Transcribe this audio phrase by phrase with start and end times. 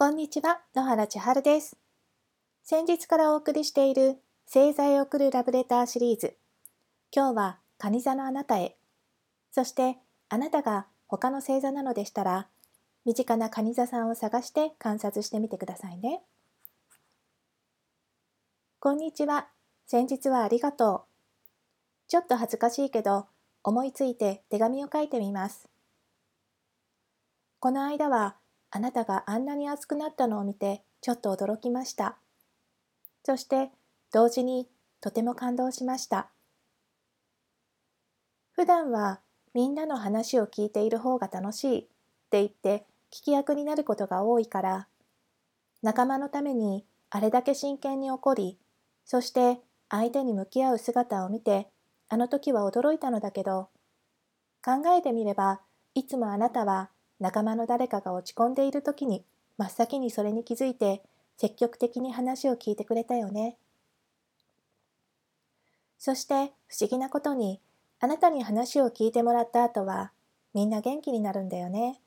[0.00, 1.76] こんにちは、野原千春です。
[2.62, 6.36] 先日からお送りしている星座へ送るラブレターシリーズ。
[7.12, 8.76] 今日は蟹座のあなたへ。
[9.50, 9.96] そして
[10.28, 12.46] あなたが他の星座なのでしたら、
[13.04, 16.22] 身近な蟹座さんを探して観察してみてくださいね。
[18.78, 19.48] こんにちは。
[19.88, 21.48] 先日はありがとう。
[22.06, 23.26] ちょっと恥ずかしいけど、
[23.64, 25.68] 思いついて手紙を書いてみます。
[27.58, 28.36] この間は
[28.70, 32.16] あなたがあんなに熱くなったのを見てちょっと驚きました。
[33.24, 33.70] そして
[34.12, 34.68] 同時に
[35.00, 36.28] とても感動しました。
[38.52, 39.20] 普段は
[39.54, 41.82] みんなの話を聞いている方が楽しいっ
[42.30, 44.88] て言って聞き役になることが多いから
[45.82, 48.58] 仲間のためにあれだけ真剣に怒り
[49.04, 51.68] そして相手に向き合う姿を見て
[52.08, 53.68] あの時は驚いたのだけど
[54.62, 55.60] 考えてみれば
[55.94, 59.24] いつもあなたは仲間の誰かが落ち込んでいる時に
[59.56, 61.02] 真っ先にそれに気づいて
[61.36, 63.56] 積極的に話を聞いてくれたよね。
[65.98, 67.60] そして不思議なことに
[68.00, 70.12] あなたに話を聞いてもらった後は
[70.54, 72.00] みんな元気になるんだよね。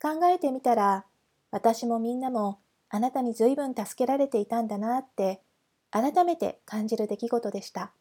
[0.00, 1.06] 考えてみたら
[1.50, 2.60] 私もみんなも
[2.90, 5.40] あなたに随分助けられていたんだなって
[5.90, 7.92] 改めて感じる出来事でした。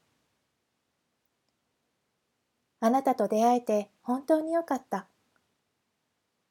[2.80, 5.08] あなたと出会えて本当によかった。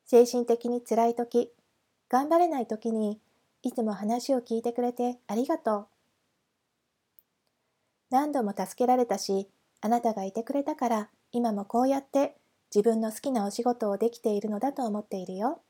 [0.04, 1.52] 精神的に辛い時、
[2.08, 3.20] 頑張れない時に
[3.62, 5.86] いつも話を聞いてくれてありがとう。
[8.10, 9.48] 何度も助けられたし、
[9.80, 12.36] あなたがいてくれたから今もこうやって
[12.74, 15.60] 自分の好きなお仕事をできているのだと思っているよ。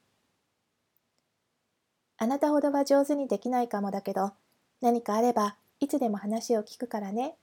[2.19, 4.33] あなたほどは上手にできないかもだけど、
[4.81, 7.37] 何かあればいつでも話を聞くからね。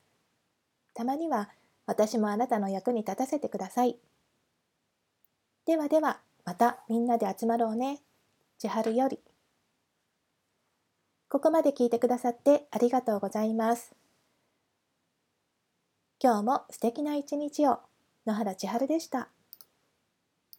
[0.93, 1.49] たまには
[1.85, 3.97] 私もあなたの役に立たせてください。
[5.65, 8.01] ではでは、またみんなで集まろうね。
[8.57, 9.19] 千春より。
[11.29, 13.95] ここまで聞いてくださってありがとうございます。
[16.21, 17.79] 今日も素敵な一日を。
[18.25, 19.29] 野原千春でした。